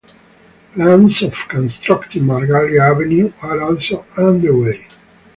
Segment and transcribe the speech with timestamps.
[0.73, 4.87] Plans of constructing Margalla Avenue are also underway.